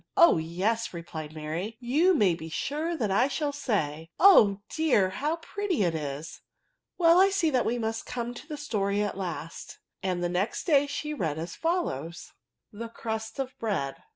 "Oh, 0.27 0.37
yes!" 0.39 0.93
replied 0.95 1.35
Mary;" 1.35 1.77
you 1.99 2.15
may 2.15 2.33
be 2.33 2.49
sure 2.49 2.97
I 3.13 3.27
shall 3.27 3.51
say, 3.51 4.09
'Oh 4.19 4.61
dear! 4.67 5.11
how 5.11 5.35
pretty 5.35 5.83
it 5.83 5.93
is 5.93 6.41
i"" 6.41 6.41
Well, 6.97 7.19
I 7.19 7.29
see 7.29 7.51
that 7.51 7.65
we 7.67 7.77
must 7.77 8.07
come 8.07 8.33
to 8.33 8.47
the 8.47 8.57
story 8.57 9.03
at 9.03 9.15
last;" 9.15 9.77
and 10.01 10.23
the 10.23 10.27
next 10.27 10.63
day 10.63 10.87
she 10.87 11.13
read 11.13 11.37
as 11.37 11.55
follows:— 11.55 12.33
THE 12.73 12.89
CRUST 12.89 13.39
OP 13.39 13.51
BREAD. 13.59 13.97